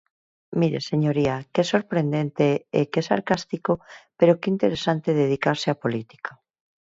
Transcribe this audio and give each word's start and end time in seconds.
Mire, 0.59 0.79
señoría, 0.91 1.35
¡que 1.53 1.63
sorprendente 1.73 2.45
e 2.79 2.81
que 2.91 3.01
sarcástico, 3.09 3.73
pero 4.19 4.37
que 4.41 4.51
interesante 4.55 5.17
dedicarse 5.23 5.67
á 5.73 5.75
política! 5.83 6.31